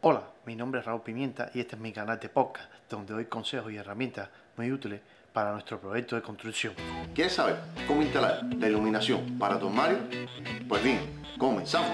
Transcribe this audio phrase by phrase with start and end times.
[0.00, 3.24] Hola, mi nombre es Raúl Pimienta y este es mi canal de podcast donde doy
[3.24, 5.00] consejos y herramientas muy útiles
[5.32, 6.72] para nuestro proyecto de construcción.
[7.12, 7.56] ¿Quieres saber
[7.88, 9.98] cómo instalar la iluminación para tu armario?
[10.68, 11.00] Pues bien,
[11.36, 11.90] comenzamos.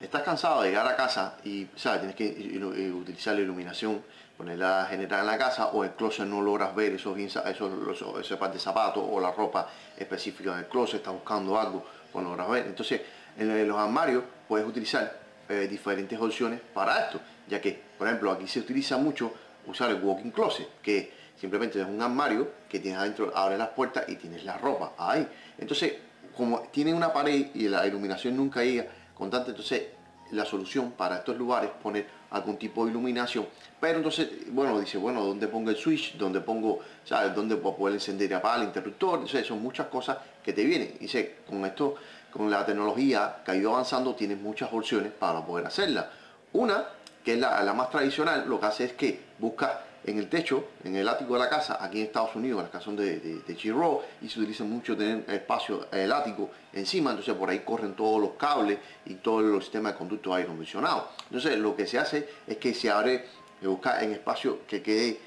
[0.00, 4.02] ¿Estás cansado de llegar a casa y sabes, tienes que eh, utilizar la iluminación,
[4.38, 8.54] ponerla general en la casa o el closet no logras ver esos, esos, ese par
[8.54, 9.68] de zapatos o la ropa
[9.98, 12.66] específica del closet, estás buscando algo, pues no logras ver?
[12.68, 13.02] Entonces,
[13.36, 18.46] en los armarios puedes utilizar eh, diferentes opciones para esto, ya que, por ejemplo, aquí
[18.46, 19.32] se utiliza mucho
[19.66, 24.08] usar el walking closet, que simplemente es un armario que tienes adentro, abre las puertas
[24.08, 25.26] y tienes la ropa ahí.
[25.58, 25.94] Entonces,
[26.36, 29.82] como tiene una pared y la iluminación nunca llega constante, entonces
[30.30, 33.46] la solución para estos lugares es poner algún tipo de iluminación.
[33.80, 36.16] Pero entonces, bueno, dice, bueno, ¿dónde pongo el switch?
[36.16, 39.20] ¿Dónde pongo, sabes, dónde puedo poder encender y apagar el interruptor?
[39.20, 40.96] Entonces, son muchas cosas que te vienen.
[40.98, 41.96] Dice, con esto
[42.34, 46.10] con la tecnología que ha ido avanzando, tienes muchas opciones para poder hacerla.
[46.52, 46.84] Una,
[47.24, 50.96] que es la, más tradicional, lo que hace es que busca en el techo, en
[50.96, 54.02] el ático de la casa, aquí en Estados Unidos, en la casa de, de, de
[54.20, 58.30] y se utiliza mucho tener espacio el ático encima, entonces por ahí corren todos los
[58.32, 61.10] cables y todos los sistemas de conducto aire acondicionado.
[61.26, 63.26] Entonces lo que se hace es que se abre,
[63.60, 65.20] se busca en espacio que quede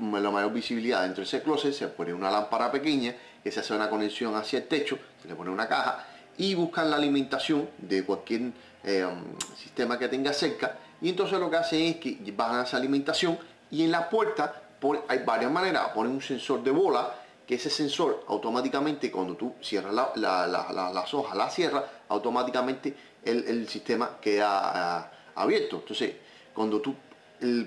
[0.00, 3.74] la mayor visibilidad dentro de ese closet, se pone una lámpara pequeña, que se hace
[3.74, 6.04] una conexión hacia el techo, se le pone una caja
[6.38, 8.52] y buscan la alimentación de cualquier
[8.84, 9.06] eh,
[9.56, 13.38] sistema que tenga cerca y entonces lo que hacen es que bajan esa alimentación
[13.70, 14.62] y en la puerta
[15.08, 17.14] hay varias maneras, ponen un sensor de bola
[17.46, 23.66] que ese sensor automáticamente cuando tú cierras la, la, las hojas, la cierra, automáticamente el,
[23.68, 25.76] sistema queda ah, abierto.
[25.76, 26.14] Entonces,
[26.52, 26.94] cuando tú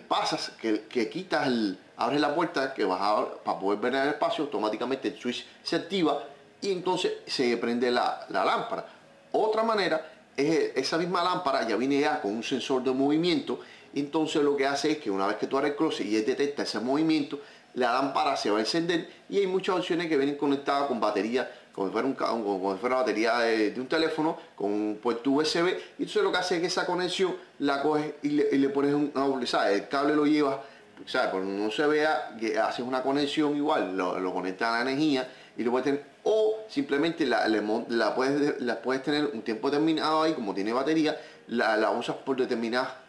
[0.07, 4.09] pasas, que, que quitas, el, abres la puerta, que vas a, para poder ver el
[4.09, 6.23] espacio, automáticamente el switch se activa
[6.61, 8.85] y entonces se prende la, lámpara.
[9.31, 13.59] Otra manera es esa misma lámpara ya viene ya con un sensor de movimiento,
[13.93, 16.63] entonces lo que hace es que una vez que tú abres el closet y detecta
[16.63, 17.39] ese movimiento,
[17.73, 21.49] la lámpara se va a encender y hay muchas opciones que vienen conectadas con batería,
[21.73, 26.03] como si fuera, un, como fuera batería de, un teléfono, con un puerto USB, y
[26.03, 29.11] entonces lo que hace es que esa conexión la coges y le, pones un,
[29.47, 29.81] ¿sabes?
[29.81, 30.63] el cable lo lleva,
[31.05, 31.29] ¿sabes?
[31.31, 35.63] cuando no se vea, haces una conexión igual, lo, lo conecta a la energía y
[35.63, 40.33] lo puedes tener o simplemente la, la, puedes, la puedes tener un tiempo determinado ahí,
[40.33, 43.01] como tiene batería, la, la usas por determinada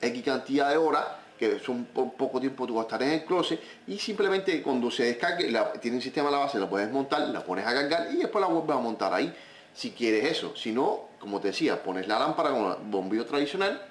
[0.00, 1.04] X cantidad de horas,
[1.38, 4.90] que son por poco tiempo tú vas a estar en el closet, y simplemente cuando
[4.90, 7.74] se descargue, la, tiene un sistema a la base, la puedes montar, la pones a
[7.74, 9.34] cargar y después la vuelves a montar ahí,
[9.74, 10.56] si quieres eso.
[10.56, 13.82] Si no, como te decía, pones la lámpara con bombillo tradicional,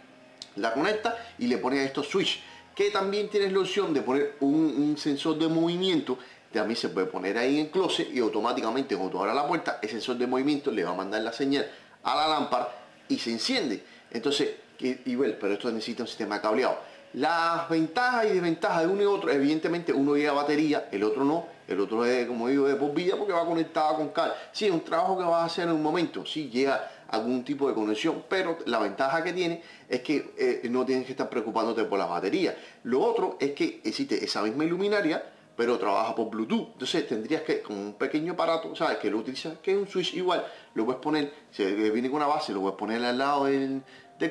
[0.55, 2.41] la conectas y le pones estos switch,
[2.73, 6.17] que también tienes la opción de poner un sensor de movimiento
[6.55, 9.89] también se puede poner ahí en closet y automáticamente cuando tú abras la puerta, el
[9.89, 11.69] sensor de movimiento le va a mandar la señal
[12.03, 12.69] a la lámpara
[13.07, 13.83] y se enciende.
[14.11, 16.77] Entonces, y, bueno, pero esto necesita un sistema cableado.
[17.13, 21.47] Las ventajas y desventajas de uno y otro, evidentemente uno lleva batería, el otro no,
[21.67, 24.33] el otro es como digo de bombilla porque va conectado con cable.
[24.51, 27.69] Sí, es un trabajo que vas a hacer en un momento, sí llega algún tipo
[27.69, 31.85] de conexión, pero la ventaja que tiene es que eh, no tienes que estar preocupándote
[31.85, 32.55] por las baterías.
[32.83, 35.23] Lo otro es que existe esa misma iluminaria
[35.55, 36.73] pero trabaja por Bluetooth.
[36.73, 38.97] Entonces tendrías que, con un pequeño aparato, ¿sabes?
[38.97, 42.27] Que lo utiliza, que es un switch igual, lo puedes poner, si viene con una
[42.27, 43.83] base, lo puedes poner al lado del,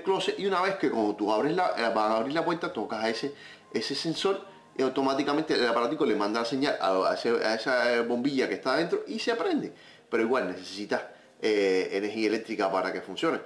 [0.02, 2.72] closet y una vez que cuando tú abres la, eh, vas a abrir la puerta,
[2.72, 3.34] tocas ese,
[3.72, 4.40] ese sensor
[4.76, 9.18] y automáticamente el aparatico le manda la señal a, esa bombilla que está adentro y
[9.18, 9.72] se prende.
[10.10, 11.02] Pero igual necesitas
[11.40, 13.40] eh, energía eléctrica para que funcione.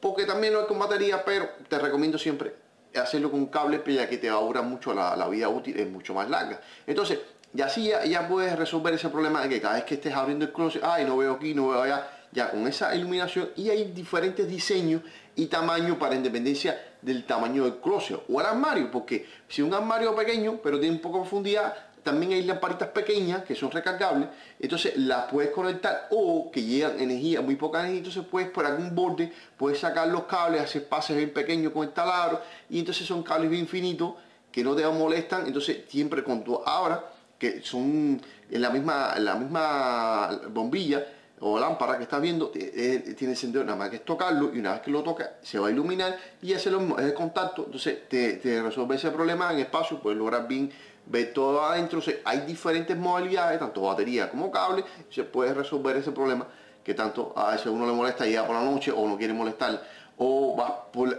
[0.00, 2.65] Porque también no es con batería, pero te recomiendo siempre
[2.98, 6.28] hacerlo con un cable, ya que te ahorra mucho la, vida útil, es mucho más
[6.28, 6.60] larga.
[6.86, 7.20] Entonces,
[7.54, 10.52] y así ya, puedes resolver ese problema de que cada vez que estés abriendo el
[10.52, 14.46] closet, ay, no veo aquí, no veo allá, ya con esa iluminación y hay diferentes
[14.46, 15.02] diseños
[15.34, 20.14] y tamaños para independencia del tamaño del closet o el armario, porque si un armario
[20.14, 21.74] pequeño pero tiene un poco de profundidad,
[22.06, 24.28] también hay lamparitas pequeñas que son recargables,
[24.60, 28.94] entonces las puedes conectar o que llegan energía, muy poca energía, entonces puedes por algún
[28.94, 32.40] borde, puedes sacar los cables, hacer pases bien pequeños con el taladro
[32.70, 34.14] y entonces son cables bien finitos
[34.52, 37.04] que no te molestan, entonces siempre con tu abra,
[37.40, 41.04] que son en la misma, la misma bombilla,
[41.40, 44.80] o lámpara que estás viendo eh, tiene sentido nada más que tocarlo y una vez
[44.80, 48.34] que lo toca se va a iluminar y hace lo mismo, el contacto entonces te,
[48.34, 50.72] te, resuelve ese problema en espacio puedes lograr bien
[51.06, 56.46] ver todo adentro hay diferentes modalidades tanto batería como cable se puede resolver ese problema
[56.82, 59.82] que tanto a veces uno le molesta ya por la noche o no quiere molestar
[60.18, 60.72] o vas,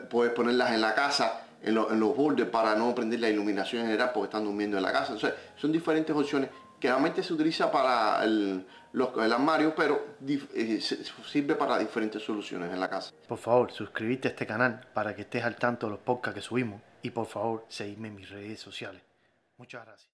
[0.10, 4.26] puedes ponerlas en la casa en, los bordes para no prender la iluminación general porque
[4.26, 5.14] están durmiendo en la casa.
[5.14, 6.50] Entonces, son diferentes opciones
[6.80, 12.72] que realmente se utiliza para el, los, el armario, pero eh, sirve para diferentes soluciones
[12.72, 13.12] en la casa.
[13.28, 16.42] Por favor, suscríbete a este canal para que estés al tanto de los podcasts que
[16.42, 19.07] subimos y por favor, seguidme en mis redes sociales.
[19.58, 20.06] Muchas gracias.